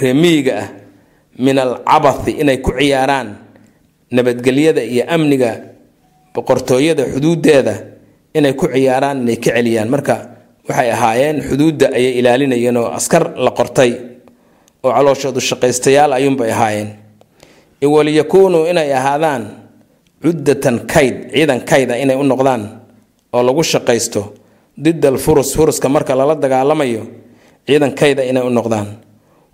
[0.00, 0.68] reemiyiga ah
[1.38, 3.28] min alcabathi inay ku ciyaaraan
[4.12, 5.50] nabadgelyada iyo amniga
[6.34, 7.74] boqortooyada xuduudeeda
[8.36, 9.88] inay ku ciyaaraan inay ka celiyaan.
[9.88, 10.16] Marka
[10.68, 13.92] waxay ahaayeen xuduudda ayay ilaalinayeen oo askar la qortay
[14.84, 16.88] oo calooshoodu shaqaystayaal ayuunbay ahaayeen.
[17.82, 19.42] Waliyakuunuu inay ahaadaan
[20.22, 22.62] cuddatan kayd ciidan kayda inay u noqdaan
[23.32, 24.34] oo lagu shaqaysto
[24.84, 27.02] didal furus furuska marka lala dagaalamayo
[27.66, 28.88] ciidan kayda inay u noqdaan.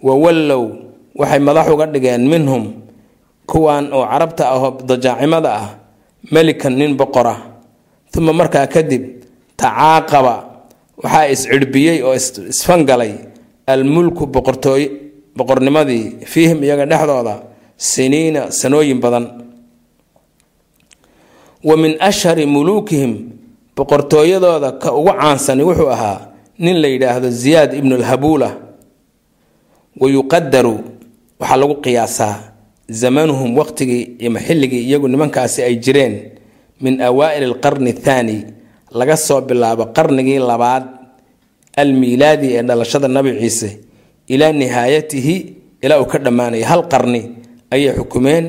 [0.03, 0.65] Wawallow
[1.21, 2.73] waxay madax uga dhigeen minhum
[3.47, 5.69] kuwan oo carabta ahoo dajaacimada ah
[6.33, 7.37] melikan nin boqora.
[8.17, 9.05] Uma markaa kadib
[9.57, 10.35] tacaaqaba
[11.01, 13.13] waxaa is-cirbiyey oo isfangalay
[13.67, 14.83] almulku boqortooy
[15.37, 17.35] boqornimadii fiihim iyaga dhexdooda
[17.77, 19.27] siniina sanooyin badan.
[21.65, 23.13] Wa min ashhari muluukihim
[23.77, 28.51] boqortooyadooda ka ugu caansani wuxuu ahaa nin la yidhaahdo ziyaad ibnu lhabuula
[30.01, 30.75] wa yuqadaru
[31.41, 32.35] waxaa lagu qiyaasaa
[32.91, 36.15] zamanuhum waqtigii iyo xilligii iyagu nimankaasi ay jireen
[36.81, 38.37] min awaa'il alqarni athaani
[38.99, 40.85] laga soo bilaabo qarnigii labaad
[41.77, 43.71] almiilaadi ee dhalashada nabi ciise
[44.29, 45.35] ilaa nihaayatihi
[45.83, 47.23] ilaa uu ka dhammaanaya hal qarni
[47.71, 48.45] ayay xukumeen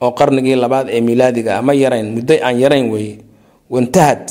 [0.00, 1.62] oo qarnigii labaad ee miilaadiga ah.
[1.62, 3.18] Ma yarayn muddo aan yarayn weeye.
[3.70, 4.24] Wantahad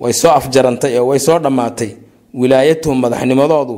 [0.00, 1.90] way soo afjarantay oo way soo dhammaatay
[2.34, 3.76] wilaayatuhum madaxnimadoodu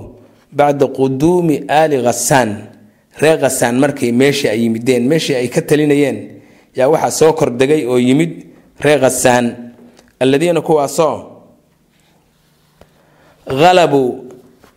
[0.52, 2.50] bacda quduumi aali khasaan
[3.22, 6.18] reer khasaan markay meeshii ay yimideen meeshii ay ka talinayeen
[6.76, 8.32] yaa waxaa soo kordegay oo yimid
[8.85, 9.71] reer khasaan
[10.22, 11.16] alladiina kuwaasoo
[13.46, 14.08] halabuu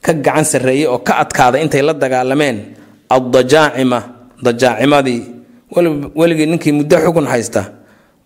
[0.01, 2.58] ka gacan sarreeyey oo ka adkaaday intay la dagaalameen
[3.10, 3.99] addajaacima
[4.45, 5.21] dajaacimadii
[6.19, 7.62] weligii ninkii muddo xukun haysta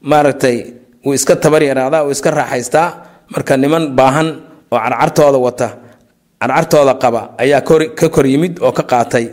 [0.02, 0.58] maaragtay
[1.06, 2.88] wuu iska tabar yaraadaa wuu iska raaxaystaa.
[3.30, 4.28] Marka niman baahan
[4.72, 5.68] oo carcartooda wata
[6.42, 7.62] carcartooda qaba ayaa
[8.00, 9.26] ka kor yimid oo ka qaatay.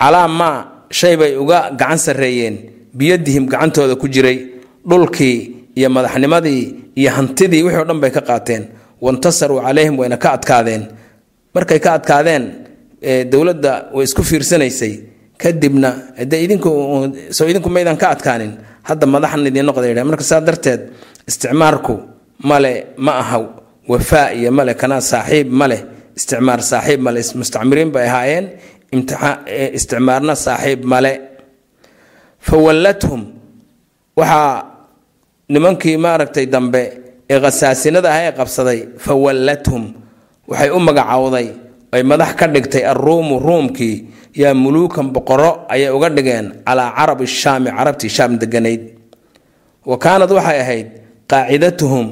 [0.00, 2.56] Calaa maa shay bay uga gacan sarreeyeen.
[2.96, 4.38] Biyadihim gacantooda ku jiray.
[4.88, 6.62] Dhulkii iyo madaxnimadii
[7.00, 8.62] iyo hantidii wixii o dhan bay ka qaateen.
[9.04, 10.82] Wantasaruu calayhim wayna ka adkaadeen.
[11.54, 12.44] Markay ka adkaadeen
[13.32, 14.94] dowladda way isku fiirsanaysay.
[15.42, 15.90] Kadibna
[16.30, 18.52] de idinku maydaan ka adkaanin
[18.88, 20.80] hadda madaxan idiin noqda marka saa darteed
[21.28, 21.94] isticmaarku
[22.50, 22.72] male
[23.04, 23.38] ma aha
[23.88, 25.80] wafaa iyo male kana saaxiib maleh
[26.18, 28.46] isticmaar saaxiib male mustacmiriin bay ahaayeen.
[29.78, 31.12] Isticmaarna saaxiib male
[32.46, 33.20] fa wallathum
[34.16, 34.69] waxaa
[35.52, 36.82] nimankii maaragtay dambe
[37.32, 39.82] ee khasaasinada ah ee qabsaday fa wallathum
[40.50, 41.46] waxay u magacowday
[41.94, 43.96] ay madax ka dhigtay alruumu ruumkii
[44.42, 48.82] yaa muluukan boqoro ayay uga dhigeen calaa carabi shaami carabtii shaam deganayd.
[49.90, 50.88] Wa kaanad waxay ahayd
[51.30, 52.06] qaacidatuhum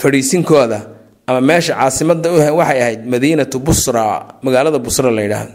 [0.00, 0.78] fadhiisinkooda
[1.26, 4.04] ama meesha caasimada waxay ahayd madiinatu busra
[4.44, 5.54] magaalada busra la yidhaahdo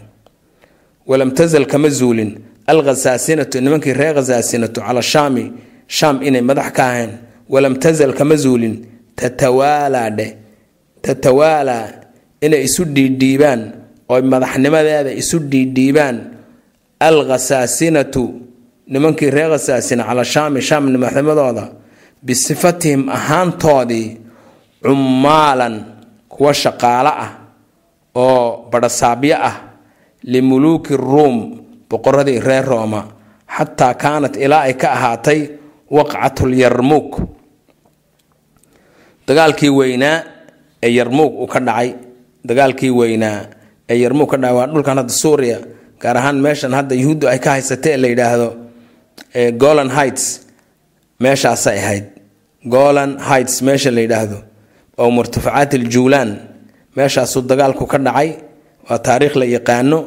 [1.10, 2.30] walam tazal kama zuulin
[2.72, 5.44] alkhasaasinatu nimankii reer khasaasinatu cala shaami
[5.96, 7.12] shaam inay madax ka ahayn
[7.52, 8.74] walam tazal kama zuulin
[9.18, 10.30] tatawaalaa dheh
[11.04, 11.84] tatawaalaa
[12.44, 13.60] inay isu dhiidhiibaan
[14.12, 16.16] oo madaxnimadeeda isu dhiidhiibaan
[17.08, 18.22] alkhasaasinatu
[18.92, 21.64] nimankii reer khasaasina cala shaami shaam madaxnimadooda
[22.26, 24.06] bisifatihim ahaantoodii
[24.84, 25.74] cummaalan
[26.32, 27.30] kuwa shaqaalo ah
[28.24, 29.56] oo badhasaabyo ah
[30.32, 31.36] limuluuki ruum
[31.90, 33.00] boqoradii reer rooma
[33.56, 35.40] xataa kaanat ilaa ay ka ahaatay
[35.96, 37.12] waqcatyarmuuk
[39.28, 40.22] dagaalkii weynaa
[40.82, 41.94] ee yarmuug uu ka dhacay.
[42.48, 43.40] Dagaalkii weynaa
[43.90, 45.58] ee yarmuug ka dhacay waa dhulkan hadda suuriya
[46.02, 48.48] gaar ahaan meeshan hadda yuhuuddu ay ka haysatee la yidhaahdo
[49.62, 50.24] golan heights.
[51.20, 52.04] Meeshaasay ahayd.
[52.74, 54.38] Golan heights meesha la yidhaahdo
[54.98, 56.30] oo murtafacaat aljuulaan
[56.96, 58.30] meeshaasuu dagaalku ka dhacay.
[58.88, 59.98] Waa taariikh la yaqaano.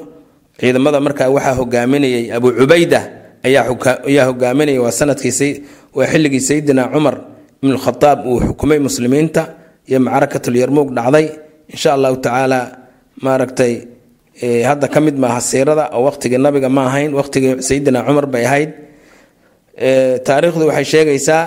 [0.59, 3.01] Ciidamada markaa waxaa hogaaminayay abu cubayda
[3.47, 5.51] ayaa hogaaminayay waa sannadkii
[5.97, 7.15] waa xilligii sayidina cumar
[7.63, 9.41] ibn khadaab uu xukumay muslimiinta
[9.89, 11.25] iyo macrakatulyarmuug dhacday.
[11.73, 12.59] Insha allahu tacaala
[13.25, 13.73] maaragtay
[14.69, 18.69] hadda ka mid maaha siirada oo waqtigii nabiga ma ahayn waqtigii sayidina cumar bay ahayd.
[20.27, 21.43] Taariikhdu waxay sheegaysaa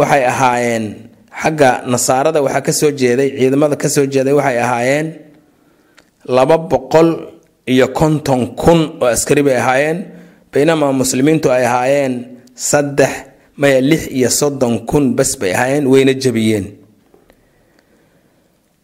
[0.00, 0.84] waxay ahaayeen
[1.42, 5.06] xagga nasaarada waxaa ka soo jeeday ciidamada ka soo jeeday waxay ahaayeen
[6.36, 7.08] laba boqol
[7.72, 9.98] iyo konton kun oo askari bay ahaayeen
[10.52, 12.14] baynamaa muslimiintu ay ahaayeen
[12.54, 13.10] saddex
[13.56, 16.66] maya lix iyo soddon kun bas bay ahaayeen wayna jabiyeen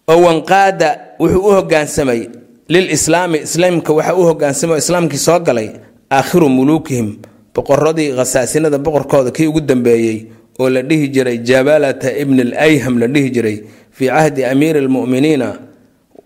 [0.08, 2.20] oo wanqaada wuxuu u hogaansamay
[2.68, 5.68] lil islaami islaamka waxaa u hogaansamay islaamkii soo galay
[6.10, 7.08] aakhiru muluukihim
[7.54, 10.18] boqoradii khasaasinada boqorkooda kii ugu dambeeyey
[10.58, 13.56] oo la dhihi jiray jabalata ibn al la dhihi jiray
[13.90, 15.48] fii cahdi amiiri almuminiina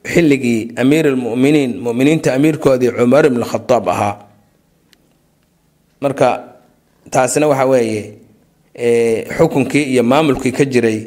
[0.05, 4.30] xilligii amiir almuminiin muminiinta amiirkoodii cumar ibn khadaab ahaa
[6.01, 6.29] marka
[7.11, 8.03] taasina waxa weeye
[9.37, 10.99] xukunkii iyo maamulkii ka jiray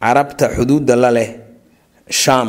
[0.00, 1.30] carabta xuduudda la leh
[2.22, 2.48] shaam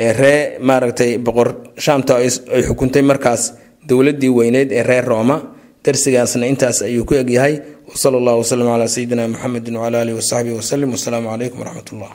[0.00, 1.48] ee ree maaragtay boqor
[1.84, 3.42] shaamta ay xukuntay markaas
[3.88, 5.36] dowladii weyneyd ee reer rooma.
[5.84, 7.54] Darsigaasna intaas ayuu ku egyahay.
[7.88, 12.12] Wsala allahu waslm calaa sayidina muxamedi wcala alihi wasaxbihi waslem wasalaamu calaykum waraxmat ullah